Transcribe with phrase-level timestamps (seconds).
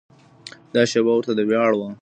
[0.73, 1.89] دا شېبه ورته د ویاړ وړ وه.